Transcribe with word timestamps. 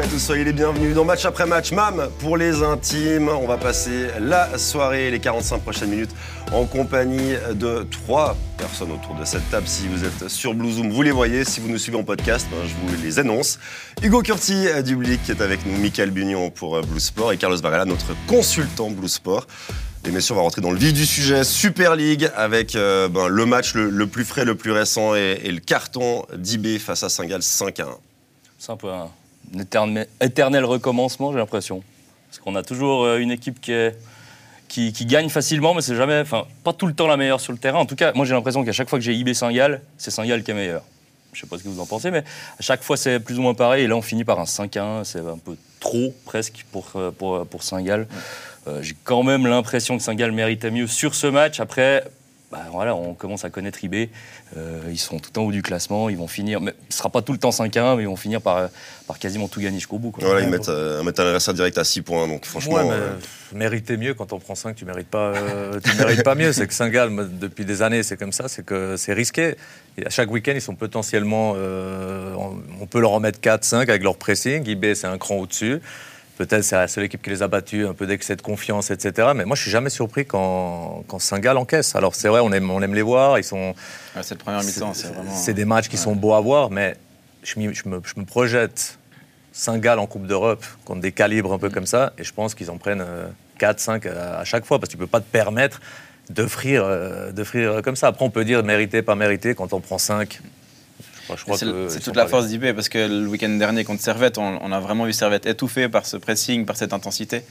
à 0.00 0.06
tous, 0.06 0.18
soyez 0.18 0.44
les 0.44 0.54
bienvenus 0.54 0.94
dans 0.94 1.04
Match 1.04 1.26
après 1.26 1.44
Match. 1.44 1.70
Mam, 1.72 2.08
pour 2.20 2.38
les 2.38 2.62
intimes, 2.62 3.28
on 3.28 3.46
va 3.46 3.58
passer 3.58 4.08
la 4.20 4.56
soirée, 4.56 5.10
les 5.10 5.18
45 5.18 5.60
prochaines 5.60 5.90
minutes, 5.90 6.12
en 6.50 6.64
compagnie 6.64 7.34
de 7.52 7.86
trois 7.90 8.36
personnes 8.56 8.92
autour 8.92 9.14
de 9.16 9.24
cette 9.24 9.48
table. 9.50 9.66
Si 9.66 9.88
vous 9.88 10.04
êtes 10.04 10.28
sur 10.28 10.54
Blue 10.54 10.72
Zoom, 10.72 10.90
vous 10.90 11.02
les 11.02 11.10
voyez. 11.10 11.44
Si 11.44 11.60
vous 11.60 11.68
nous 11.68 11.76
suivez 11.76 11.98
en 11.98 12.04
podcast, 12.04 12.46
ben, 12.50 12.56
je 12.66 12.74
vous 12.74 13.02
les 13.02 13.18
annonce. 13.18 13.58
Hugo 14.02 14.22
Curti 14.22 14.66
euh, 14.66 14.80
du 14.80 14.96
qui 15.18 15.30
est 15.30 15.42
avec 15.42 15.66
nous, 15.66 15.76
Michael 15.76 16.10
Bunion 16.10 16.50
pour 16.50 16.76
euh, 16.76 16.82
Blue 16.82 17.00
Sport 17.00 17.32
et 17.32 17.36
Carlos 17.36 17.60
Varela, 17.60 17.84
notre 17.84 18.14
consultant 18.26 18.90
Blue 18.90 19.08
Sport. 19.08 19.46
Et 20.06 20.10
bien 20.10 20.20
on 20.30 20.34
va 20.34 20.40
rentrer 20.40 20.62
dans 20.62 20.72
le 20.72 20.78
vif 20.78 20.94
du 20.94 21.04
sujet, 21.04 21.44
Super 21.44 21.96
League, 21.96 22.30
avec 22.34 22.76
euh, 22.76 23.08
ben, 23.08 23.28
le 23.28 23.46
match 23.46 23.74
le, 23.74 24.06
plus 24.06 24.24
frais, 24.24 24.46
le 24.46 24.54
plus 24.54 24.72
récent 24.72 25.14
et, 25.14 25.36
le 25.44 25.60
carton 25.60 26.24
d'IB 26.34 26.78
face 26.78 27.02
à 27.02 27.10
Singal 27.10 27.42
5 27.42 27.80
à 27.80 27.84
1. 27.84 27.86
5 28.58 28.84
à 28.84 29.21
éternel, 29.58 30.06
éternel 30.20 30.64
recommencement, 30.64 31.32
j'ai 31.32 31.38
l'impression. 31.38 31.82
Parce 32.28 32.38
qu'on 32.38 32.54
a 32.54 32.62
toujours 32.62 33.04
euh, 33.04 33.18
une 33.18 33.30
équipe 33.30 33.60
qui, 33.60 35.04
gagne 35.04 35.28
facilement, 35.28 35.74
mais 35.74 35.82
c'est 35.82 35.96
jamais, 35.96 36.20
enfin, 36.20 36.46
pas 36.64 36.72
tout 36.72 36.86
le 36.86 36.94
temps 36.94 37.06
la 37.06 37.16
meilleure 37.16 37.40
sur 37.40 37.52
le 37.52 37.58
terrain. 37.58 37.78
En 37.78 37.86
tout 37.86 37.96
cas, 37.96 38.12
moi 38.14 38.24
j'ai 38.24 38.34
l'impression 38.34 38.64
qu'à 38.64 38.72
chaque 38.72 38.88
fois 38.88 38.98
que 38.98 39.04
j'ai 39.04 39.14
IB 39.14 39.34
Saint-Gall, 39.34 39.82
c'est 39.98 40.10
Saint-Gall 40.10 40.42
qui 40.42 40.50
est 40.50 40.54
meilleur. 40.54 40.82
Je 41.32 41.40
sais 41.40 41.46
pas 41.46 41.56
ce 41.56 41.62
que 41.62 41.68
vous 41.68 41.80
en 41.80 41.86
pensez, 41.86 42.10
mais 42.10 42.24
à 42.58 42.62
chaque 42.62 42.82
fois 42.82 42.96
c'est 42.96 43.20
plus 43.20 43.38
ou 43.38 43.42
moins 43.42 43.54
pareil. 43.54 43.84
Et 43.84 43.86
là 43.86 43.96
on 43.96 44.02
finit 44.02 44.24
par 44.24 44.38
un 44.38 44.44
5-1, 44.44 45.04
c'est 45.04 45.20
un 45.20 45.38
peu 45.38 45.56
trop 45.80 46.14
presque 46.24 46.64
pour, 46.70 46.92
euh, 46.96 47.10
pour, 47.10 47.62
Saint-Gall. 47.62 48.06
Euh, 48.68 48.82
j'ai 48.82 48.96
quand 49.04 49.22
même 49.22 49.46
l'impression 49.46 49.96
que 49.96 50.02
Saint-Gall 50.02 50.32
méritait 50.32 50.70
mieux 50.70 50.86
sur 50.86 51.14
ce 51.14 51.26
match. 51.26 51.58
Après, 51.60 52.04
bah, 52.52 52.66
voilà, 52.70 52.94
on 52.94 53.14
commence 53.14 53.46
à 53.46 53.50
connaître 53.50 53.82
IB. 53.82 54.10
Euh, 54.58 54.82
ils 54.90 54.98
sont 54.98 55.18
tout 55.18 55.36
en 55.38 55.42
haut 55.42 55.52
du 55.52 55.62
classement. 55.62 56.10
Ils 56.10 56.18
vont 56.18 56.28
finir. 56.28 56.60
Mais, 56.60 56.72
ce 56.90 56.96
ne 56.96 56.98
sera 56.98 57.08
pas 57.08 57.22
tout 57.22 57.32
le 57.32 57.38
temps 57.38 57.48
5-1, 57.48 57.96
mais 57.96 58.02
ils 58.02 58.08
vont 58.08 58.16
finir 58.16 58.42
par, 58.42 58.68
par 59.06 59.18
quasiment 59.18 59.48
tout 59.48 59.58
gagner 59.58 59.78
jusqu'au 59.78 59.98
bout. 59.98 60.12
Voilà, 60.20 60.42
ils 60.42 60.50
mettent, 60.50 60.68
euh, 60.68 61.02
mettent 61.02 61.18
un 61.18 61.24
adversaire 61.24 61.54
direct 61.54 61.78
à 61.78 61.84
6 61.84 62.02
points. 62.02 62.28
Donc 62.28 62.44
franchement. 62.44 62.74
Ouais, 62.74 62.94
mériter 63.54 63.96
mieux 63.96 64.12
quand 64.12 64.34
on 64.34 64.38
prend 64.38 64.54
5, 64.54 64.76
tu 64.76 64.84
ne 64.84 64.90
mérites, 64.90 65.08
pas, 65.08 65.32
tu 65.82 65.96
mérites 65.96 66.24
pas 66.24 66.34
mieux. 66.34 66.52
C'est 66.52 66.66
que 66.66 66.74
Saint-Gall, 66.74 67.38
depuis 67.38 67.64
des 67.64 67.80
années, 67.80 68.02
c'est 68.02 68.18
comme 68.18 68.32
ça. 68.32 68.48
C'est 68.48 68.66
que 68.66 68.98
c'est 68.98 69.14
risqué. 69.14 69.56
Et 69.96 70.06
à 70.06 70.10
chaque 70.10 70.30
week-end, 70.30 70.52
ils 70.54 70.60
sont 70.60 70.74
potentiellement. 70.74 71.52
on 71.52 72.86
peut 72.86 73.00
leur 73.00 73.12
en 73.12 73.20
mettre 73.20 73.40
4, 73.40 73.64
5 73.64 73.88
avec 73.88 74.02
leur 74.02 74.18
pressing. 74.18 74.68
IB, 74.68 74.94
c'est 74.94 75.06
un 75.06 75.16
cran 75.16 75.36
au-dessus. 75.36 75.80
Peut-être 76.38 76.64
c'est 76.64 76.76
la 76.76 76.88
seule 76.88 77.04
équipe 77.04 77.22
qui 77.22 77.30
les 77.30 77.42
a 77.42 77.48
battus, 77.48 77.86
un 77.86 77.94
peu 77.94 78.06
d'excès 78.06 78.36
de 78.36 78.42
confiance, 78.42 78.90
etc. 78.90 79.32
Mais 79.34 79.44
moi, 79.44 79.54
je 79.54 79.62
suis 79.62 79.70
jamais 79.70 79.90
surpris 79.90 80.24
quand, 80.24 81.04
quand 81.06 81.18
Saint-Gall 81.18 81.58
encaisse. 81.58 81.94
Alors, 81.94 82.14
c'est 82.14 82.28
vrai, 82.28 82.40
on 82.40 82.50
aime, 82.52 82.70
on 82.70 82.80
aime 82.80 82.94
les 82.94 83.02
voir. 83.02 83.38
Ils 83.38 83.44
sont. 83.44 83.74
cette 84.22 84.38
première 84.38 84.62
mi-temps, 84.62 84.94
c'est 84.94 85.08
vraiment. 85.08 85.34
C'est 85.34 85.54
des 85.54 85.64
matchs 85.64 85.88
qui 85.88 85.98
sont 85.98 86.16
beaux 86.16 86.32
à 86.32 86.40
voir, 86.40 86.70
mais 86.70 86.96
je, 87.42 87.60
me, 87.60 87.72
je 87.72 87.82
me, 87.86 88.24
projette 88.24 88.98
Saint-Gall 89.52 89.98
en 89.98 90.06
Coupe 90.06 90.26
d'Europe 90.26 90.64
contre 90.84 91.00
des 91.00 91.12
calibres 91.12 91.52
un 91.52 91.58
peu 91.58 91.68
mm. 91.68 91.72
comme 91.72 91.86
ça, 91.86 92.12
et 92.18 92.24
je 92.24 92.32
pense 92.32 92.54
qu'ils 92.54 92.70
en 92.70 92.78
prennent 92.78 93.04
4, 93.58 93.76
euh, 93.76 93.78
5 93.78 94.06
à 94.06 94.44
chaque 94.44 94.64
fois, 94.64 94.78
parce 94.78 94.88
que 94.88 94.92
tu 94.92 94.98
peux 94.98 95.06
pas 95.06 95.20
te 95.20 95.30
permettre 95.30 95.80
d'offrir 96.30 96.82
euh, 96.84 97.82
comme 97.82 97.96
ça. 97.96 98.08
Après, 98.08 98.24
on 98.24 98.30
peut 98.30 98.44
dire 98.44 98.62
mérité, 98.62 99.02
pas 99.02 99.14
mérité. 99.14 99.54
Quand 99.54 99.72
on 99.72 99.80
prend 99.80 99.98
5, 99.98 100.40
c'est 101.54 102.00
toute 102.02 102.16
la 102.16 102.26
force 102.26 102.48
d'IB 102.48 102.72
parce 102.72 102.88
que 102.88 102.98
le 102.98 103.26
week-end 103.28 103.50
dernier 103.50 103.84
contre 103.84 104.02
Servette, 104.02 104.38
on, 104.38 104.72
a 104.72 104.80
vraiment 104.80 105.04
vu 105.04 105.12
Servette 105.12 105.46
étouffé 105.46 105.88
par 105.88 106.06
ce 106.06 106.16
pressing, 106.16 106.64
par 106.64 106.76
cette 106.76 106.92
intensité. 106.92 107.42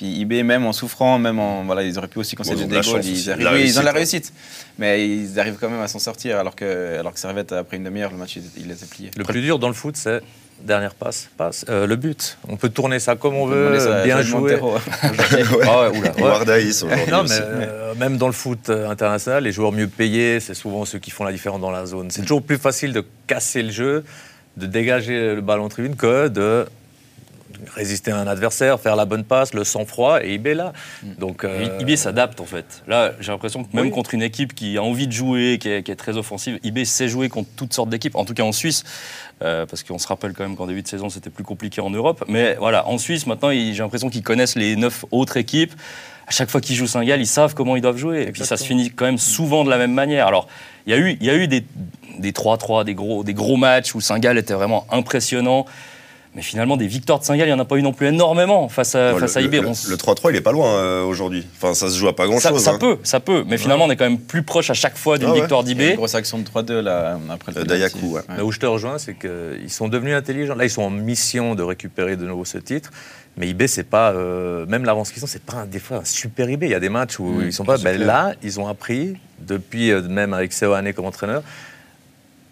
Puis 0.00 0.18
IB, 0.20 0.42
même 0.44 0.64
en 0.64 0.72
souffrant, 0.72 1.18
même 1.18 1.38
en. 1.38 1.62
Voilà, 1.64 1.82
ils 1.82 1.98
auraient 1.98 2.08
pu 2.08 2.20
aussi 2.20 2.34
concéder 2.34 2.64
des 2.64 2.80
goals. 2.80 3.04
Ils, 3.04 3.36
oui, 3.52 3.64
ils 3.66 3.78
ont 3.78 3.82
la 3.82 3.92
réussite. 3.92 4.32
Mais 4.78 5.06
ils 5.06 5.38
arrivent 5.38 5.58
quand 5.60 5.68
même 5.68 5.82
à 5.82 5.88
s'en 5.88 5.98
sortir 5.98 6.38
alors 6.38 6.56
que, 6.56 6.98
alors 6.98 7.12
que 7.12 7.20
Servette, 7.20 7.52
après 7.52 7.76
une 7.76 7.84
demi-heure, 7.84 8.10
le 8.10 8.16
match, 8.16 8.38
il, 8.56 8.66
les 8.66 8.82
a 8.82 8.86
pliés. 8.86 9.10
Le 9.14 9.24
plus 9.24 9.42
dur 9.42 9.58
dans 9.58 9.68
le 9.68 9.74
foot, 9.74 9.98
c'est 9.98 10.22
dernière 10.62 10.94
passe, 10.94 11.28
passe 11.36 11.66
euh, 11.68 11.86
le 11.86 11.96
but. 11.96 12.38
On 12.48 12.56
peut 12.56 12.70
tourner 12.70 12.98
ça 12.98 13.14
comme 13.14 13.34
on, 13.34 13.44
veut, 13.44 13.76
bien 14.04 14.22
jouer. 14.22 14.58
ah 15.64 15.90
Non, 17.10 17.24
mais 17.24 17.38
euh, 17.38 17.94
même 17.96 18.16
dans 18.16 18.26
le 18.26 18.32
foot 18.32 18.70
euh, 18.70 18.88
international, 18.88 19.44
les 19.44 19.52
joueurs 19.52 19.72
mieux 19.72 19.86
payés, 19.86 20.40
c'est 20.40 20.54
souvent 20.54 20.86
ceux 20.86 20.98
qui 20.98 21.10
font 21.10 21.24
la 21.24 21.32
différence 21.32 21.60
dans 21.60 21.70
la 21.70 21.84
zone. 21.84 22.10
C'est 22.10 22.22
toujours 22.22 22.42
plus 22.42 22.56
facile 22.56 22.94
de 22.94 23.04
casser 23.26 23.62
le 23.62 23.70
jeu, 23.70 24.02
de 24.56 24.64
dégager 24.64 25.34
le 25.34 25.42
ballon 25.42 25.64
en 25.64 25.68
tribune 25.68 25.96
que 25.96 26.28
de 26.28 26.66
résister 27.74 28.10
à 28.10 28.18
un 28.18 28.26
adversaire, 28.26 28.80
faire 28.80 28.96
la 28.96 29.04
bonne 29.04 29.24
passe, 29.24 29.54
le 29.54 29.64
sang-froid, 29.64 30.22
et 30.22 30.34
IB 30.34 30.48
là. 30.48 30.72
Donc, 31.18 31.46
IB 31.80 31.96
s'adapte 31.96 32.40
en 32.40 32.46
fait. 32.46 32.82
Là, 32.86 33.12
j'ai 33.20 33.32
l'impression 33.32 33.64
que 33.64 33.74
même 33.74 33.90
contre 33.90 34.14
une 34.14 34.22
équipe 34.22 34.54
qui 34.54 34.76
a 34.76 34.82
envie 34.82 35.06
de 35.06 35.12
jouer, 35.12 35.58
qui 35.60 35.68
est, 35.68 35.82
qui 35.82 35.90
est 35.90 35.96
très 35.96 36.16
offensive, 36.16 36.58
IB 36.62 36.84
sait 36.84 37.08
jouer 37.08 37.28
contre 37.28 37.50
toutes 37.56 37.72
sortes 37.72 37.90
d'équipes. 37.90 38.16
En 38.16 38.24
tout 38.24 38.34
cas 38.34 38.42
en 38.42 38.52
Suisse, 38.52 38.84
euh, 39.42 39.64
parce 39.64 39.82
qu'on 39.82 39.98
se 39.98 40.06
rappelle 40.06 40.34
quand 40.34 40.42
même 40.42 40.56
qu'en 40.56 40.66
début 40.66 40.82
de 40.82 40.88
saison, 40.88 41.08
c'était 41.08 41.30
plus 41.30 41.44
compliqué 41.44 41.80
en 41.80 41.90
Europe. 41.90 42.24
Mais 42.28 42.56
voilà, 42.56 42.86
en 42.86 42.98
Suisse, 42.98 43.26
maintenant, 43.26 43.50
j'ai 43.50 43.72
l'impression 43.72 44.10
qu'ils 44.10 44.22
connaissent 44.22 44.56
les 44.56 44.76
neuf 44.76 45.04
autres 45.10 45.38
équipes. 45.38 45.72
À 46.26 46.32
chaque 46.32 46.50
fois 46.50 46.60
qu'ils 46.60 46.76
jouent 46.76 46.86
Saint-Gall, 46.86 47.20
ils 47.20 47.26
savent 47.26 47.54
comment 47.54 47.74
ils 47.74 47.82
doivent 47.82 47.96
jouer. 47.96 48.22
Et 48.22 48.32
puis 48.32 48.44
ça 48.44 48.56
se 48.56 48.64
finit 48.64 48.90
quand 48.90 49.06
même 49.06 49.18
souvent 49.18 49.64
de 49.64 49.70
la 49.70 49.78
même 49.78 49.92
manière. 49.92 50.26
Alors, 50.26 50.46
il 50.86 50.92
y 50.92 50.94
a 50.94 50.98
eu, 50.98 51.16
il 51.20 51.26
y 51.26 51.30
a 51.30 51.36
eu 51.36 51.48
des 51.48 51.62
3-3, 52.32 52.84
des, 52.84 52.94
gros, 52.94 53.24
des 53.24 53.34
gros 53.34 53.56
matchs 53.56 53.94
où 53.94 54.00
Saint-Gall 54.00 54.38
était 54.38 54.54
vraiment 54.54 54.86
impressionnant. 54.90 55.64
Mais 56.36 56.42
finalement, 56.42 56.76
des 56.76 56.86
victoires 56.86 57.18
de 57.18 57.24
Saint-Gall, 57.24 57.48
il 57.48 57.50
n'y 57.50 57.56
en 57.56 57.58
a 57.58 57.64
pas 57.64 57.76
eu 57.76 57.82
non 57.82 57.92
plus 57.92 58.06
énormément 58.06 58.68
face 58.68 58.94
à, 58.94 59.16
face 59.18 59.36
à 59.36 59.40
Le, 59.40 59.48
3-3, 59.48 60.28
il 60.28 60.34
n'est 60.34 60.40
pas 60.40 60.52
loin 60.52 60.68
euh, 60.68 61.02
aujourd'hui. 61.02 61.44
Enfin, 61.56 61.74
ça 61.74 61.90
se 61.90 61.98
joue 61.98 62.06
à 62.06 62.14
pas 62.14 62.26
grand-chose. 62.26 62.62
Ça, 62.62 62.70
hein. 62.70 62.78
peut, 62.78 62.98
ça 63.02 63.18
peut. 63.18 63.42
Mais 63.48 63.58
finalement, 63.58 63.86
on 63.86 63.90
est 63.90 63.96
quand 63.96 64.04
même 64.04 64.20
plus 64.20 64.44
proche 64.44 64.70
à 64.70 64.74
chaque 64.74 64.96
fois 64.96 65.18
d'une 65.18 65.30
ah 65.30 65.34
victoire 65.34 65.64
d'IB. 65.64 65.80
Une 65.80 65.96
grosse 65.96 66.14
action 66.14 66.38
de 66.38 66.44
3-2 66.44 66.80
là, 66.80 67.18
après 67.30 67.50
le 67.50 67.62
euh, 67.62 67.64
Dayaku. 67.64 68.06
Ouais. 68.06 68.20
Là 68.28 68.44
où 68.44 68.52
je 68.52 68.60
te 68.60 68.66
rejoins, 68.66 68.98
c'est 68.98 69.14
qu'ils 69.14 69.70
sont 69.70 69.88
devenus 69.88 70.14
intelligents. 70.14 70.54
Là, 70.54 70.64
ils 70.64 70.70
sont 70.70 70.82
en 70.82 70.90
mission 70.90 71.56
de 71.56 71.64
récupérer 71.64 72.16
de 72.16 72.24
nouveau 72.24 72.44
ce 72.44 72.58
titre. 72.58 72.90
Mais 73.36 73.48
IB, 73.48 73.66
c'est 73.66 73.82
pas. 73.82 74.12
Euh, 74.12 74.66
même 74.66 74.84
l'avance 74.84 75.10
qu'ils 75.10 75.24
ont, 75.24 75.28
c'est 75.28 75.42
pas 75.42 75.56
un, 75.56 75.66
des 75.66 75.80
fois 75.80 75.96
un 75.98 76.04
super 76.04 76.48
IB. 76.48 76.62
Il 76.62 76.70
y 76.70 76.74
a 76.74 76.80
des 76.80 76.90
matchs 76.90 77.18
où 77.18 77.24
mmh, 77.24 77.46
ils 77.46 77.52
sont 77.52 77.64
pas. 77.64 77.76
Ben, 77.78 78.00
là, 78.00 78.34
ils 78.44 78.60
ont 78.60 78.68
appris, 78.68 79.16
depuis 79.40 79.92
même 79.92 80.32
avec 80.32 80.52
Seoane 80.52 80.92
comme 80.92 81.06
entraîneur, 81.06 81.42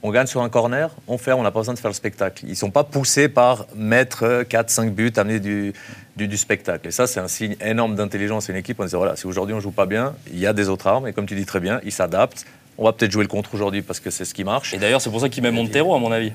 on 0.03 0.10
gagne 0.10 0.26
sur 0.26 0.42
un 0.42 0.48
corner, 0.48 0.91
on 1.09 1.19
fait, 1.19 1.32
on 1.32 1.42
n'a 1.42 1.50
pas 1.50 1.60
besoin 1.60 1.75
de 1.75 1.78
faire 1.78 1.91
le 1.91 1.94
spectacle. 1.94 2.44
Ils 2.44 2.50
ne 2.50 2.54
sont 2.54 2.70
pas 2.70 2.84
poussés 2.84 3.28
par 3.28 3.66
mettre 3.75 4.44
4-5 4.48 4.91
buts, 4.91 5.12
amener 5.16 5.41
du, 5.41 5.72
du, 6.16 6.36
spectacle. 6.36 6.88
Et 6.88 6.91
ça, 6.91 7.06
c'est 7.06 7.20
un 7.20 7.28
signe 7.28 7.56
énorme 7.60 7.97
d'intelligence. 7.97 8.48
Une 8.48 8.56
équipe, 8.56 8.78
on 8.81 8.84
dit 8.84 8.94
voilà, 8.94 9.16
si 9.16 9.26
aujourd'hui 9.26 9.54
on 9.54 9.59
ne 9.59 9.62
joue 9.62 9.72
pas 9.72 9.86
bien, 9.86 10.14
il 10.32 10.38
y 10.38 10.47
a 10.47 10.53
des 10.53 10.69
autres 10.69 10.86
armes, 10.86 11.09
et 11.09 11.12
comme 11.12 11.26
tu 11.26 11.34
dis 11.34 11.47
très 11.47 11.60
bien, 11.60 11.81
ils 11.84 11.92
s'adaptent. 11.92 12.44
On 12.81 12.84
va 12.84 12.92
peut-être 12.92 13.10
jouer 13.10 13.25
le 13.25 13.28
contre 13.28 13.54
aujourd'hui 13.54 13.82
parce 13.82 13.98
que 13.98 14.10
c'est 14.10 14.25
ce 14.25 14.34
qui 14.34 14.44
marche. 14.44 14.72
Et 14.72 14.78
d'ailleurs, 14.78 15.00
c'est 15.00 15.10
pour 15.10 15.20
ça 15.20 15.28
qu'il 15.28 15.42
met 15.42 15.50
Montero, 15.50 15.97
à 15.97 15.98
mon 15.98 16.12
avis. 16.12 16.32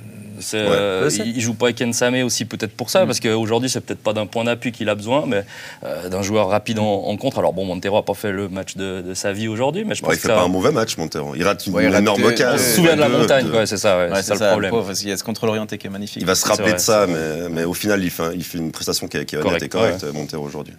Euh, 0.53 1.09
il, 1.25 1.41
joue 1.41 1.53
pas 1.53 1.67
avec 1.67 1.81
Ensame 1.81 2.23
aussi 2.23 2.45
peut-être 2.45 2.71
pour 2.71 2.89
ça, 2.89 3.03
mm. 3.03 3.07
parce 3.07 3.19
qu'aujourd'hui 3.19 3.69
c'est 3.69 3.81
peut-être 3.81 4.01
pas 4.01 4.13
d'un 4.13 4.25
point 4.25 4.43
d'appui 4.43 4.71
qu'il 4.71 4.89
a 4.89 4.95
besoin, 4.95 5.25
mais 5.27 5.45
euh, 5.83 6.09
d'un 6.09 6.21
joueur 6.21 6.49
rapide 6.49 6.79
en, 6.79 7.15
contre. 7.17 7.39
Alors 7.39 7.53
bon, 7.53 7.65
Montero 7.65 7.97
a 7.97 8.05
pas 8.05 8.13
fait 8.13 8.31
le 8.31 8.49
match 8.49 8.75
de, 8.75 9.13
sa 9.13 9.31
vie 9.33 9.47
aujourd'hui, 9.47 9.83
mais 9.85 9.95
je 9.95 10.01
pense 10.01 10.13
il 10.13 10.19
fait 10.19 10.27
pas 10.27 10.43
un 10.43 10.47
mauvais 10.47 10.71
match, 10.71 10.97
Montero. 10.97 11.35
Il 11.35 11.43
rate 11.43 11.65
une 11.67 11.79
énorme 11.79 12.23
occasion. 12.23 12.53
On 12.53 12.57
se 12.57 12.75
souvient 12.75 12.95
de 12.95 13.01
la 13.01 13.09
montagne, 13.09 13.47
c'est 13.65 13.77
ça, 13.77 14.07
c'est 14.21 14.35
ça, 14.35 14.55
le 14.55 14.67
problème. 14.69 14.95
il 15.01 15.09
y 15.09 15.11
a 15.11 15.17
ce 15.17 15.23
contrôle 15.23 15.49
orienté 15.49 15.77
qui 15.77 15.87
est 15.87 15.91
magnifique. 15.91 16.21
Il 16.21 16.27
va 16.27 16.35
se 16.35 16.47
rappeler 16.47 16.73
de 16.73 16.77
ça, 16.77 17.07
mais, 17.49 17.63
au 17.63 17.73
final 17.73 18.03
il 18.03 18.09
fait, 18.09 18.35
il 18.35 18.43
fait 18.43 18.57
une 18.57 18.71
prestation 18.71 19.07
qui 19.07 19.17
est, 19.17 19.25
qui 19.25 19.35
est 19.35 19.69
correcte, 19.69 20.05
Montero 20.13 20.45
aujourd'hui. 20.45 20.73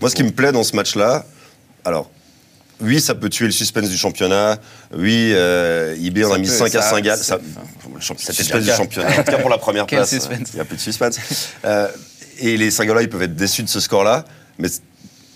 Moi, 0.00 0.10
ce 0.10 0.14
qui 0.14 0.24
me 0.24 0.30
plaît 0.30 0.52
dans 0.52 0.64
ce 0.64 0.74
match-là, 0.76 1.24
alors 1.84 2.10
oui, 2.80 3.00
ça 3.00 3.14
peut 3.14 3.28
tuer 3.28 3.46
le 3.46 3.52
suspense 3.52 3.88
du 3.88 3.96
championnat. 3.96 4.58
Oui, 4.94 5.32
euh, 5.34 5.94
IB, 5.98 6.24
on 6.24 6.32
a 6.32 6.38
mis 6.38 6.48
5 6.48 6.74
à 6.74 6.82
5 6.82 7.06
Ça, 7.16 7.38
le 7.94 8.00
suspense 8.00 8.64
du 8.64 8.70
championnat, 8.70 9.10
en 9.10 9.22
tout 9.22 9.30
cas 9.30 9.38
pour 9.38 9.50
la 9.50 9.58
première 9.58 9.86
place. 9.86 10.12
Il 10.12 10.54
n'y 10.54 10.60
a 10.60 10.64
plus 10.64 10.76
de 10.76 10.80
suspense. 10.80 11.18
Euh, 11.64 11.88
et 12.38 12.56
les 12.56 12.70
Singola, 12.70 13.02
ils 13.02 13.08
peuvent 13.08 13.22
être 13.22 13.36
déçus 13.36 13.62
de 13.62 13.68
ce 13.68 13.80
score-là. 13.80 14.24
Mais 14.58 14.68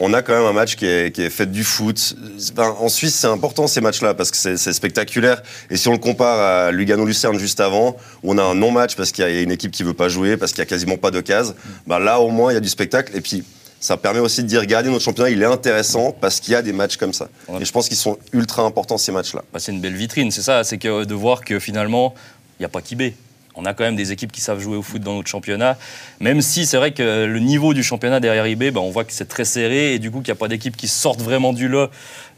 on 0.01 0.13
a 0.13 0.23
quand 0.23 0.35
même 0.35 0.45
un 0.45 0.53
match 0.53 0.77
qui 0.77 0.87
est, 0.87 1.15
qui 1.15 1.23
est 1.23 1.31
fait 1.31 1.47
du 1.47 1.65
foot. 1.65 2.17
en 2.59 2.89
Suisse, 2.89 3.15
c'est 3.15 3.27
important 3.27 3.67
ces 3.67 3.81
matchs-là 3.81 4.15
parce 4.15 4.31
que 4.31 4.37
c'est 4.37 4.73
spectaculaire. 4.73 5.43
Et 5.71 5.77
si 5.77 5.87
on 5.89 5.93
le 5.93 5.99
compare 5.99 6.41
à 6.41 6.73
Lugano-Lucerne 6.73 7.39
juste 7.39 7.61
avant, 7.61 7.97
où 8.23 8.33
on 8.33 8.39
a 8.39 8.43
un 8.43 8.55
non-match 8.55 8.97
parce 8.97 9.13
qu'il 9.13 9.25
y 9.25 9.27
a 9.27 9.41
une 9.41 9.53
équipe 9.53 9.71
qui 9.71 9.83
ne 9.83 9.89
veut 9.89 9.95
pas 9.95 10.09
jouer, 10.09 10.37
parce 10.37 10.53
qu'il 10.53 10.63
n'y 10.63 10.67
a 10.67 10.71
quasiment 10.71 10.97
pas 10.97 11.11
de 11.11 11.21
cases, 11.21 11.55
ben 11.87 11.99
là 11.99 12.21
au 12.21 12.31
moins 12.31 12.53
il 12.53 12.55
y 12.55 12.59
a 12.59 12.61
du 12.61 12.69
spectacle. 12.69 13.17
Et 13.17 13.21
puis 13.21 13.45
ça 13.85 13.99
permet 13.99 14.21
aussi 14.21 14.43
de 14.43 14.49
dire, 14.49 14.61
regardez, 14.61 14.89
notre 14.89 15.05
championnat, 15.05 15.29
il 15.29 15.43
est 15.43 15.45
intéressant 15.45 16.11
parce 16.19 16.41
qu'il 16.41 16.53
y 16.53 16.55
a 16.55 16.63
des 16.63 16.73
matchs 16.73 16.97
comme 16.97 17.13
ça. 17.13 17.29
Et 17.61 17.67
je 17.67 17.71
pense 17.71 17.89
qu'ils 17.89 17.99
sont 17.99 18.17
ultra 18.33 18.63
importants, 18.63 18.97
ces 18.97 19.13
matchs-là. 19.13 19.43
Bah, 19.53 19.59
c'est 19.59 19.73
une 19.73 19.83
belle 19.83 19.95
vitrine, 19.95 20.31
c'est 20.31 20.41
ça. 20.41 20.65
C'est 20.65 20.79
que 20.79 21.05
de 21.05 21.15
voir 21.15 21.45
que 21.45 21.59
finalement, 21.59 22.15
il 22.59 22.63
n'y 22.63 22.65
a 22.65 22.71
pas 22.71 22.81
qu'IB. 22.81 23.13
On 23.57 23.67
a 23.67 23.75
quand 23.75 23.85
même 23.85 23.95
des 23.95 24.11
équipes 24.11 24.33
qui 24.33 24.41
savent 24.41 24.59
jouer 24.59 24.79
au 24.79 24.83
foot 24.83 25.03
dans 25.03 25.17
notre 25.17 25.29
championnat. 25.29 25.77
Même 26.19 26.41
si 26.41 26.65
c'est 26.65 26.79
vrai 26.79 26.93
que 26.93 27.27
le 27.27 27.39
niveau 27.41 27.75
du 27.75 27.83
championnat 27.83 28.21
derrière 28.21 28.47
IB, 28.47 28.71
bah, 28.71 28.81
on 28.81 28.89
voit 28.89 29.05
que 29.05 29.13
c'est 29.13 29.29
très 29.29 29.45
serré 29.45 29.93
et 29.93 29.99
du 29.99 30.11
coup 30.11 30.23
qu'il 30.23 30.33
n'y 30.33 30.39
a 30.39 30.41
pas 30.41 30.49
d'équipes 30.49 30.79
qui 30.79 30.89
sortent 30.89 31.21
vraiment 31.21 31.53
du 31.53 31.69
lot 31.69 31.91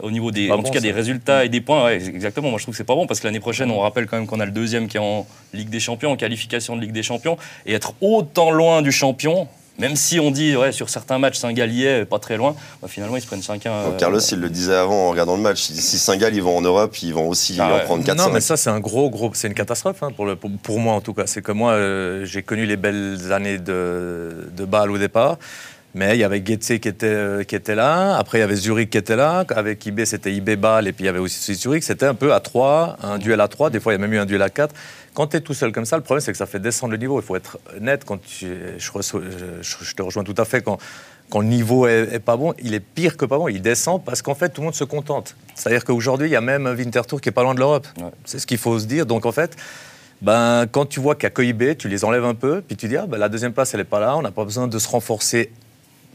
au 0.03 0.11
niveau 0.11 0.33
des, 0.33 0.51
en 0.51 0.61
tout 0.65 0.73
cas 0.73 0.81
des 0.81 0.91
résultats 0.91 1.45
et 1.45 1.49
des 1.49 1.61
points. 1.61 1.91
exactement. 1.91 2.51
Moi 2.51 2.59
je 2.59 2.65
trouve 2.65 2.75
que 2.75 2.77
c'est 2.77 2.83
pas 2.83 2.97
bon 2.97 3.07
parce 3.07 3.21
que 3.21 3.27
l'année 3.29 3.39
prochaine, 3.39 3.71
on 3.71 3.79
rappelle 3.79 4.07
quand 4.07 4.17
même 4.17 4.27
qu'on 4.27 4.41
a 4.41 4.47
le 4.47 4.51
deuxième 4.51 4.89
qui 4.89 4.97
est 4.97 5.01
en 5.01 5.29
Ligue 5.55 5.71
des 5.71 5.79
Champions, 5.79 6.11
en 6.11 6.17
qualification 6.17 6.75
de 6.75 6.81
Ligue 6.81 6.93
des 6.93 7.05
Champions, 7.05 7.39
et 7.67 7.73
être 7.73 7.95
autant 8.01 8.51
loin 8.51 8.83
du 8.83 8.91
champion, 8.91 9.47
même 9.79 9.97
si 9.97 10.19
on 10.21 10.31
dit 10.31 10.57
ouais, 10.57 10.73
sur 10.73 10.89
certains 10.89 11.19
matchs 11.19 11.39
Saint-Gall 11.39 11.73
y 11.73 11.87
est, 11.87 12.05
pas 12.05 12.19
très 12.19 12.37
loin, 12.37 12.55
bah, 12.81 12.89
finalement 12.89 13.17
ils 13.17 13.23
se 13.23 13.27
prennent 13.27 13.41
5-1. 13.41 13.61
Euh, 13.67 13.97
Carlos, 13.99 14.19
il 14.19 14.41
le 14.41 14.51
disait 14.51 14.75
avant 14.75 15.09
en 15.09 15.11
regardant 15.11 15.37
le 15.37 15.43
match, 15.43 15.61
si 15.61 15.99
Saint-Gall 15.99 16.35
ils 16.35 16.43
vont 16.43 16.57
en 16.57 16.63
Europe, 16.63 16.97
ils 17.03 17.15
vont 17.15 17.29
aussi 17.29 17.57
ah 17.61 17.75
en 17.75 17.79
prendre 17.81 18.05
4 18.05 18.17
Non, 18.17 18.31
mais 18.33 18.41
ça 18.41 18.57
c'est 18.57 18.71
un 18.71 18.81
gros, 18.81 19.11
gros, 19.11 19.31
c'est 19.35 19.49
une 19.49 19.55
catastrophe 19.55 20.03
hein, 20.03 20.11
pour, 20.15 20.27
le, 20.27 20.37
pour, 20.37 20.79
moi 20.79 20.95
en 20.95 21.01
tout 21.01 21.15
cas. 21.15 21.27
C'est 21.27 21.43
que 21.43 21.53
moi 21.53 21.73
euh, 21.73 22.25
j'ai 22.25 22.43
connu 22.43 22.67
les 22.67 22.77
belles 22.77 23.33
années 23.33 23.59
de, 23.59 24.49
de 24.57 24.65
Bâle 24.65 24.91
au 24.91 24.99
départ. 24.99 25.39
Mais 25.97 26.15
il 26.15 26.21
y 26.21 26.25
avait 26.25 26.43
Goetze 26.43 26.79
qui 26.79 26.89
était, 26.89 27.07
euh, 27.07 27.43
qui 27.43 27.57
était 27.57 27.75
là. 27.75 28.19
Après, 28.19 28.37
il 28.37 28.41
y 28.43 28.45
avait 28.45 28.55
Zurich 28.55 28.91
qui 28.91 28.99
était 28.99 29.17
là. 29.17 29.47
Avec 29.49 29.87
IB, 29.87 30.05
c'était 30.05 30.31
IB 30.31 30.57
Bâle. 30.57 30.87
Et 30.87 30.93
puis, 30.93 31.05
il 31.05 31.07
y 31.07 31.09
avait 31.09 31.19
aussi 31.19 31.55
Zurich. 31.55 31.85
C'était 31.85 32.05
un 32.05 32.15
peu 32.15 32.35
à 32.35 32.41
3, 32.41 32.99
un 33.03 33.17
duel 33.17 33.41
à 33.41 33.49
3. 33.49 33.71
Des 33.71 33.81
fois, 33.81 33.95
il 33.95 33.97
y 33.97 33.99
a 33.99 34.03
même 34.03 34.13
eu 34.13 34.19
un 34.19 34.27
duel 34.27 34.43
à 34.43 34.51
4. 34.51 34.75
Quand 35.15 35.29
tu 35.29 35.39
es 35.39 35.41
tout 35.41 35.55
seul 35.55 35.73
comme 35.73 35.87
ça, 35.87 35.97
le 35.97 36.03
problème, 36.03 36.21
c'est 36.21 36.33
que 36.33 36.37
ça 36.37 36.45
fait 36.45 36.61
descendre 36.61 36.93
le 36.93 36.99
niveau. 36.99 37.19
Il 37.19 37.25
faut 37.25 37.35
être 37.35 37.59
net. 37.81 38.05
Quand 38.05 38.19
je, 38.29 38.47
je, 38.79 39.95
te 39.95 40.03
rejoins 40.03 40.23
tout 40.23 40.35
à 40.37 40.45
fait. 40.45 40.61
Quand, 40.61 40.77
quand 41.31 41.41
le 41.41 41.47
niveau 41.47 41.87
est, 41.87 42.19
pas 42.19 42.37
bon, 42.37 42.53
il 42.63 42.75
est 42.75 42.81
pire 42.81 43.17
que 43.17 43.25
pas 43.25 43.39
bon. 43.39 43.49
Il 43.49 43.63
descend 43.63 44.05
parce 44.05 44.21
qu'en 44.21 44.35
fait, 44.35 44.51
tout 44.51 44.61
le 44.61 44.67
monde 44.67 44.75
se 44.75 44.85
contente. 44.85 45.35
C'est-à-dire 45.55 45.83
qu'aujourd'hui, 45.83 46.29
il 46.29 46.33
y 46.33 46.37
a 46.37 46.43
même 46.43 46.67
un 46.67 46.77
Winterthur 46.77 47.23
qui 47.23 47.31
est 47.31 47.33
pas 47.33 47.43
loin 47.43 47.55
de 47.55 47.61
l'Europe. 47.61 47.87
C'est 48.27 48.39
ce 48.39 48.47
qu'il 48.47 48.59
faut 48.59 48.79
se 48.79 48.85
dire. 48.85 49.07
Donc, 49.07 49.25
en 49.25 49.33
fait, 49.33 49.57
ben, 50.21 50.67
quand 50.71 50.85
tu 50.85 51.01
vois 51.01 51.15
qu'il 51.15 51.27
n'y 51.27 51.53
a 51.53 51.55
que 51.55 51.73
tu 51.73 51.89
les 51.89 52.05
enlèves 52.05 52.27
un 52.27 52.35
peu, 52.35 52.61
puis 52.61 52.77
tu 52.77 52.87
dis, 52.87 52.99
ah, 52.99 53.07
ben, 53.07 53.17
la 53.17 53.31
deuxième 53.31 53.55
place, 53.55 53.73
elle 53.73 53.81
n'est 53.81 53.85
pas 53.85 54.01
là, 54.01 54.15
on 54.15 54.21
n'a 54.21 54.31
pas 54.31 54.45
besoin 54.45 54.69
de 54.69 54.79
se 54.79 54.89
renforcer 54.89 55.51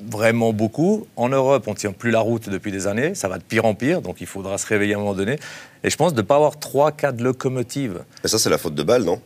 vraiment 0.10 0.54
beaucoup. 0.54 1.08
En 1.16 1.30
Europe, 1.30 1.64
on 1.68 1.72
ne 1.72 1.76
tient 1.76 1.92
plus 1.92 2.12
la 2.12 2.20
route 2.20 2.50
depuis 2.50 2.72
des 2.72 2.88
années, 2.88 3.16
ça 3.16 3.28
va 3.28 3.38
de 3.38 3.44
pire 3.44 3.66
en 3.66 3.74
pire, 3.74 4.02
donc 4.02 4.22
il 4.22 4.28
faudra 4.28 4.58
se 4.58 4.66
réveiller 4.66 4.94
à 4.94 4.98
un 4.98 5.00
moment 5.00 5.14
donné. 5.14 5.38
Et 5.84 5.90
je 5.90 5.98
pense 5.98 6.14
de 6.14 6.22
ne 6.22 6.26
pas 6.26 6.36
avoir 6.36 6.56
3-4 6.58 7.22
locomotives. 7.22 8.04
Mais 8.24 8.30
ça, 8.30 8.38
c'est 8.38 8.50
la 8.50 8.58
faute 8.58 8.76
de 8.76 8.84
balle, 8.84 9.04
non? 9.04 9.20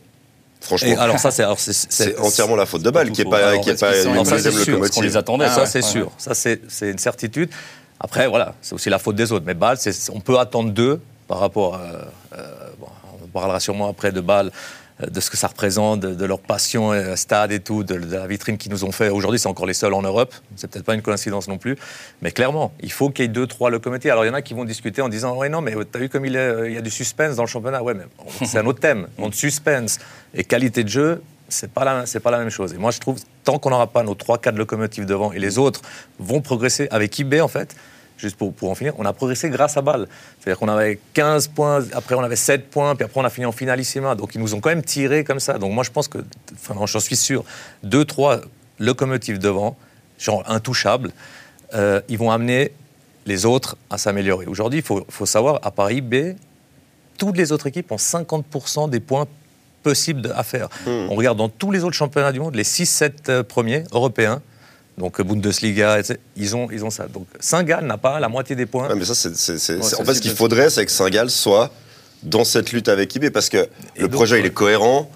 Franchement. 0.60 0.98
alors 0.98 1.18
ça, 1.18 1.30
c'est 1.30 2.18
entièrement 2.18 2.56
la 2.56 2.66
faute 2.66 2.82
de 2.82 2.90
balle 2.90 3.10
qui 3.12 3.22
n'est 3.22 3.30
pas, 3.30 3.58
qui 3.58 3.70
est 3.70 3.80
pas 3.80 4.02
une 4.02 4.22
deuxième 4.22 4.56
locomotive. 4.56 4.98
On 4.98 5.02
les 5.02 5.16
attendait, 5.16 5.48
ça 5.48 5.66
c'est 5.66 5.82
sûr. 5.82 6.10
Ça 6.18 6.34
c'est 6.34 6.60
une 6.82 6.98
certitude. 6.98 7.50
Après, 7.98 8.26
voilà, 8.28 8.54
c'est 8.60 8.74
aussi 8.74 8.90
la 8.90 8.98
faute 8.98 9.16
des 9.16 9.32
autres. 9.32 9.44
Mais 9.46 9.54
Bâle, 9.54 9.78
on 10.12 10.20
peut 10.20 10.38
attendre 10.38 10.70
deux 10.70 11.00
par 11.28 11.38
rapport. 11.38 11.76
À, 11.76 11.80
euh, 12.36 12.42
bon, 12.78 12.88
on 13.22 13.26
parlera 13.28 13.58
sûrement 13.58 13.88
après 13.88 14.12
de 14.12 14.20
Bâle 14.20 14.48
euh, 14.48 14.50
de 15.00 15.20
ce 15.20 15.30
que 15.30 15.36
ça 15.36 15.48
représente, 15.48 16.00
de, 16.00 16.24
leur 16.24 16.40
passion, 16.40 16.92
euh, 16.92 17.16
stade 17.16 17.52
et 17.52 17.60
tout, 17.60 17.84
de, 17.84 17.94
la 17.94 18.26
vitrine 18.26 18.56
qu'ils 18.56 18.72
nous 18.72 18.84
ont 18.84 18.92
fait. 18.92 19.10
Aujourd'hui, 19.10 19.38
c'est 19.38 19.48
encore 19.48 19.66
les 19.66 19.74
seuls 19.74 19.92
en 19.92 20.02
Europe. 20.02 20.34
C'est 20.56 20.70
peut-être 20.70 20.86
pas 20.86 20.94
une 20.94 21.02
coïncidence 21.02 21.48
non 21.48 21.58
plus. 21.58 21.76
Mais 22.22 22.30
clairement, 22.30 22.72
il 22.80 22.90
faut 22.90 23.10
qu'il 23.10 23.24
y 23.24 23.26
ait 23.26 23.28
deux, 23.28 23.46
trois 23.46 23.70
locomotives. 23.70 24.10
Alors, 24.10 24.24
il 24.24 24.28
y 24.28 24.30
en 24.30 24.34
a 24.34 24.42
qui 24.42 24.54
vont 24.54 24.64
discuter 24.64 25.02
en 25.02 25.08
disant 25.08 25.36
Ouais, 25.36 25.48
non, 25.48 25.60
mais 25.60 25.72
tu 25.72 25.96
as 25.96 25.98
vu 25.98 26.08
comme 26.08 26.24
il, 26.24 26.32
il 26.66 26.72
y 26.72 26.78
a 26.78 26.80
du 26.80 26.90
suspense 26.90 27.36
dans 27.36 27.42
le 27.42 27.48
championnat. 27.48 27.82
Ouais, 27.82 27.94
mais 27.94 28.04
c'est 28.46 28.58
un 28.58 28.66
autre 28.66 28.80
thème. 28.80 29.06
On 29.18 29.30
suspense 29.30 29.98
et 30.34 30.44
qualité 30.44 30.82
de 30.82 30.88
jeu, 30.88 31.22
c'est 31.48 31.70
pas 31.70 31.84
la 31.84 32.06
c'est 32.06 32.20
pas 32.20 32.30
la 32.30 32.38
même 32.38 32.50
chose. 32.50 32.72
Et 32.72 32.78
moi, 32.78 32.90
je 32.90 32.98
trouve 32.98 33.18
tant 33.44 33.58
qu'on 33.58 33.70
n'aura 33.70 33.88
pas 33.88 34.02
nos 34.02 34.14
trois, 34.14 34.38
quatre 34.38 34.56
locomotives 34.56 35.04
devant 35.04 35.32
et 35.32 35.38
les 35.38 35.58
autres 35.58 35.82
vont 36.18 36.40
progresser 36.40 36.88
avec 36.90 37.18
eBay 37.20 37.40
en 37.40 37.48
fait 37.48 37.76
juste 38.16 38.36
pour, 38.36 38.52
pour 38.52 38.70
en 38.70 38.74
finir, 38.74 38.94
on 38.98 39.04
a 39.04 39.12
progressé 39.12 39.50
grâce 39.50 39.76
à 39.76 39.82
Bâle. 39.82 40.06
C'est-à-dire 40.40 40.58
qu'on 40.58 40.68
avait 40.68 40.98
15 41.14 41.48
points, 41.48 41.84
après 41.92 42.14
on 42.14 42.22
avait 42.22 42.36
7 42.36 42.70
points, 42.70 42.94
puis 42.94 43.04
après 43.04 43.20
on 43.20 43.24
a 43.24 43.30
fini 43.30 43.46
en 43.46 43.52
finalissima. 43.52 44.14
Donc 44.14 44.34
ils 44.34 44.40
nous 44.40 44.54
ont 44.54 44.60
quand 44.60 44.70
même 44.70 44.82
tiré 44.82 45.24
comme 45.24 45.40
ça. 45.40 45.58
Donc 45.58 45.72
moi 45.72 45.84
je 45.84 45.90
pense 45.90 46.08
que, 46.08 46.18
enfin 46.54 46.74
j'en 46.86 47.00
suis 47.00 47.16
sûr, 47.16 47.44
2-3 47.84 48.42
locomotives 48.78 49.38
devant, 49.38 49.76
genre 50.18 50.42
intouchables, 50.46 51.12
euh, 51.74 52.00
ils 52.08 52.18
vont 52.18 52.30
amener 52.30 52.72
les 53.26 53.44
autres 53.44 53.76
à 53.90 53.98
s'améliorer. 53.98 54.46
Aujourd'hui, 54.46 54.80
il 54.80 54.84
faut, 54.84 55.04
faut, 55.08 55.26
savoir, 55.26 55.60
à 55.62 55.70
Paris 55.70 56.00
B, 56.00 56.36
toutes 57.18 57.36
les 57.36 57.50
autres 57.50 57.66
équipes 57.66 57.90
ont 57.90 57.96
50% 57.96 58.88
des 58.88 59.00
points 59.00 59.26
possibles 59.82 60.32
à 60.34 60.42
faire. 60.42 60.68
Hmm. 60.86 61.08
On 61.10 61.14
regarde 61.14 61.38
dans 61.38 61.48
tous 61.48 61.70
les 61.70 61.84
autres 61.84 61.96
championnats 61.96 62.32
du 62.32 62.40
monde, 62.40 62.54
les 62.54 62.64
6-7 62.64 63.12
euh, 63.28 63.42
premiers 63.42 63.84
européens, 63.92 64.42
donc 64.98 65.20
Bundesliga, 65.20 66.00
ils 66.36 66.56
ont, 66.56 66.68
ils 66.70 66.84
ont 66.84 66.90
ça. 66.90 67.06
Donc 67.06 67.26
Saint-Gall 67.38 67.84
n'a 67.84 67.98
pas 67.98 68.18
la 68.18 68.28
moitié 68.28 68.56
des 68.56 68.66
points. 68.66 68.94
mais 68.94 69.04
ça, 69.04 69.14
c'est, 69.14 69.76
en 69.78 70.04
fait, 70.04 70.14
ce 70.14 70.20
qu'il 70.20 70.34
faudrait, 70.34 70.70
c'est 70.70 70.86
que 70.86 70.92
Saint-Gall 70.92 71.30
soit 71.30 71.70
dans 72.22 72.44
cette 72.44 72.72
lutte 72.72 72.88
avec 72.88 73.14
IB, 73.14 73.30
parce 73.30 73.48
que 73.48 73.68
le 73.98 74.08
projet, 74.08 74.40
il 74.40 74.46
est 74.46 74.54
cohérent. 74.54 75.10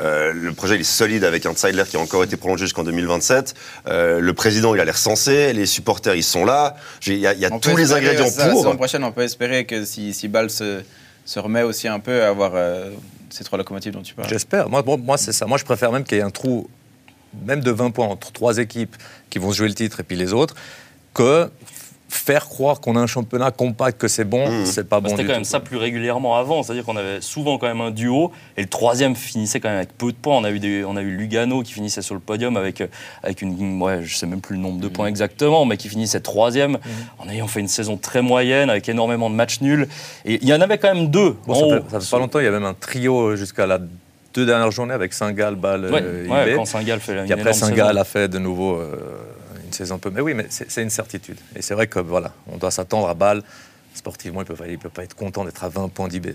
Euh, 0.00 0.32
le 0.32 0.52
projet 0.54 0.76
il 0.76 0.80
est 0.80 0.84
solide 0.84 1.22
avec 1.22 1.44
un 1.44 1.54
Zeidler 1.54 1.84
qui 1.86 1.98
a 1.98 2.00
encore 2.00 2.24
été 2.24 2.38
prolongé 2.38 2.64
jusqu'en 2.64 2.82
2027. 2.82 3.54
Euh, 3.86 4.20
le 4.20 4.32
président 4.32 4.74
il 4.74 4.80
a 4.80 4.86
l'air 4.86 4.96
sensé, 4.96 5.52
les 5.52 5.66
supporters 5.66 6.14
ils 6.14 6.22
sont 6.22 6.46
là. 6.46 6.76
Il 7.06 7.18
y 7.18 7.26
a, 7.26 7.50
tous 7.50 7.76
les 7.76 7.92
ingrédients 7.92 8.24
pour. 8.30 8.38
La 8.38 8.54
saison 8.54 8.76
prochaine, 8.76 9.04
on 9.04 9.12
peut 9.12 9.20
espérer 9.20 9.66
que 9.66 9.84
si, 9.84 10.14
si 10.14 10.28
Ball 10.28 10.48
se, 10.48 10.80
se, 11.26 11.38
remet 11.38 11.60
aussi 11.62 11.88
un 11.88 12.00
peu 12.00 12.22
à 12.22 12.28
avoir 12.28 12.52
euh, 12.54 12.90
ces 13.28 13.44
trois 13.44 13.58
locomotives 13.58 13.92
dont 13.92 14.00
tu 14.00 14.14
parles. 14.14 14.30
J'espère. 14.30 14.70
Moi, 14.70 14.82
moi 14.82 15.18
c'est 15.18 15.32
ça. 15.32 15.44
Moi 15.44 15.58
je 15.58 15.64
préfère 15.64 15.92
même 15.92 16.04
qu'il 16.04 16.16
y 16.16 16.20
ait 16.22 16.24
un 16.24 16.30
trou 16.30 16.70
même 17.44 17.60
de 17.60 17.70
20 17.70 17.90
points 17.90 18.06
entre 18.06 18.32
trois 18.32 18.58
équipes 18.58 18.96
qui 19.30 19.38
vont 19.38 19.52
jouer 19.52 19.68
le 19.68 19.74
titre 19.74 20.00
et 20.00 20.02
puis 20.02 20.16
les 20.16 20.32
autres, 20.32 20.54
que 21.14 21.50
faire 22.12 22.46
croire 22.46 22.80
qu'on 22.80 22.94
a 22.96 23.00
un 23.00 23.06
championnat 23.06 23.50
compact, 23.50 23.98
que 23.98 24.06
c'est 24.06 24.24
bon, 24.24 24.46
mmh. 24.46 24.66
c'est 24.66 24.88
pas 24.88 25.00
bon. 25.00 25.08
C'était 25.08 25.24
quand 25.24 25.32
même 25.32 25.44
ça 25.44 25.60
plus 25.60 25.76
régulièrement 25.76 26.36
avant, 26.36 26.62
c'est-à-dire 26.62 26.84
qu'on 26.84 26.96
avait 26.96 27.20
souvent 27.20 27.58
quand 27.58 27.66
même 27.66 27.80
un 27.80 27.90
duo 27.90 28.32
et 28.56 28.62
le 28.62 28.68
troisième 28.68 29.16
finissait 29.16 29.60
quand 29.60 29.68
même 29.68 29.78
avec 29.78 29.96
peu 29.96 30.12
de 30.12 30.16
points. 30.16 30.36
On 30.36 30.44
a 30.44 30.50
eu, 30.50 30.84
on 30.84 30.96
a 30.96 31.02
eu 31.02 31.16
Lugano 31.16 31.62
qui 31.62 31.72
finissait 31.72 32.02
sur 32.02 32.14
le 32.14 32.20
podium 32.20 32.56
avec, 32.56 32.82
avec 33.22 33.40
une, 33.40 33.80
ouais, 33.80 34.02
je 34.04 34.14
sais 34.14 34.26
même 34.26 34.40
plus 34.40 34.56
le 34.56 34.62
nombre 34.62 34.78
de 34.78 34.88
mmh. 34.88 34.92
points 34.92 35.06
exactement, 35.06 35.64
mais 35.64 35.76
qui 35.76 35.88
finissait 35.88 36.20
troisième 36.20 36.72
mmh. 36.72 36.78
en 37.18 37.28
ayant 37.30 37.48
fait 37.48 37.60
une 37.60 37.68
saison 37.68 37.96
très 37.96 38.22
moyenne 38.22 38.68
avec 38.68 38.88
énormément 38.88 39.30
de 39.30 39.34
matchs 39.34 39.60
nuls. 39.60 39.88
Et 40.24 40.38
il 40.42 40.48
y 40.48 40.54
en 40.54 40.60
avait 40.60 40.78
quand 40.78 40.94
même 40.94 41.08
deux. 41.08 41.36
ça, 41.46 41.54
fait, 41.54 41.90
ça 41.90 42.00
fait 42.00 42.10
pas 42.10 42.18
longtemps, 42.18 42.40
il 42.40 42.44
y 42.44 42.48
a 42.48 42.52
même 42.52 42.64
un 42.64 42.74
trio 42.74 43.36
jusqu'à 43.36 43.66
la 43.66 43.78
deux 44.34 44.46
dernières 44.46 44.70
journées 44.70 44.94
avec 44.94 45.12
Saint-Gall, 45.12 45.56
Bâle, 45.56 45.90
ouais, 45.90 46.02
euh, 46.02 46.56
quand 46.56 46.64
Saint-Gall 46.64 47.00
fait 47.00 47.14
la, 47.14 47.26
Et 47.26 47.32
après, 47.32 47.52
Saint-Gall 47.52 47.98
a 47.98 48.04
fait 48.04 48.28
de 48.28 48.38
nouveau 48.38 48.76
euh, 48.76 48.96
une 49.64 49.72
saison 49.72 49.98
peu. 49.98 50.10
Mais 50.10 50.20
oui, 50.20 50.34
mais 50.34 50.46
c'est 50.48 50.82
une 50.82 50.90
certitude. 50.90 51.38
Et 51.56 51.62
c'est 51.62 51.74
vrai 51.74 51.86
que 51.86 51.98
voilà, 51.98 52.32
on 52.50 52.56
doit 52.56 52.70
s'attendre 52.70 53.08
à 53.08 53.14
Bâle. 53.14 53.42
Sportivement, 53.94 54.40
il 54.40 54.44
ne 54.44 54.48
peut, 54.48 54.54
pas, 54.54 54.64
peut 54.64 54.88
pas 54.88 55.04
être 55.04 55.14
content 55.14 55.44
d'être 55.44 55.64
à 55.64 55.68
20 55.68 55.88
points 55.88 56.08
d'IB. 56.08 56.28